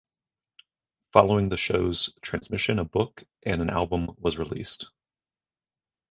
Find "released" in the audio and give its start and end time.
4.39-4.89